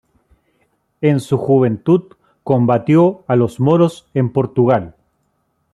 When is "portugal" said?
4.33-4.95